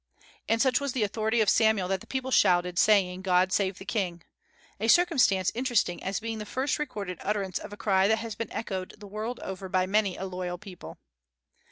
[0.49, 3.85] And such was the authority of Samuel that the people shouted, saying, "God save the
[3.85, 4.23] king!"
[4.79, 8.51] a circumstance interesting as being the first recorded utterance of a cry that has been
[8.51, 10.97] echoed the world over by many a loyal people.